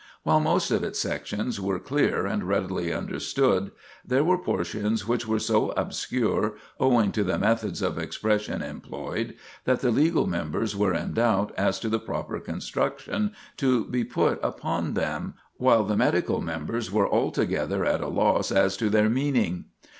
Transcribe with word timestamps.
While 0.23 0.39
most 0.39 0.71
of 0.71 0.83
its 0.83 0.97
sections 0.97 1.61
were 1.61 1.77
clear 1.77 2.25
and 2.25 2.45
readily 2.45 2.91
understood, 2.91 3.69
there 4.03 4.23
were 4.23 4.39
portions 4.39 5.07
which 5.07 5.27
were 5.27 5.37
so 5.37 5.69
obscure, 5.77 6.55
owing 6.79 7.11
to 7.11 7.23
the 7.23 7.37
methods 7.37 7.83
of 7.83 7.99
expression 7.99 8.63
employed, 8.63 9.35
that 9.65 9.81
the 9.81 9.91
legal 9.91 10.25
members 10.25 10.75
were 10.75 10.95
in 10.95 11.13
doubt 11.13 11.53
as 11.55 11.79
to 11.81 11.87
the 11.87 11.99
proper 11.99 12.39
construction 12.39 13.33
to 13.57 13.85
be 13.85 14.03
put 14.03 14.39
upon 14.41 14.95
them, 14.95 15.35
while 15.57 15.83
the 15.83 15.95
medical 15.95 16.41
members 16.41 16.91
were 16.91 17.07
altogether 17.07 17.85
at 17.85 18.01
a 18.01 18.07
loss 18.07 18.51
as 18.51 18.75
to 18.77 18.89
their 18.89 19.07
meaning. 19.07 19.65